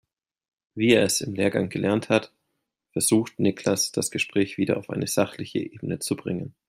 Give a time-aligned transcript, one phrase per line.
[0.73, 2.31] Wie er es im Lehrgang gelernt hat,
[2.91, 6.55] versucht Niklas das Gespräch wieder auf eine sachliche Ebene zu bringen.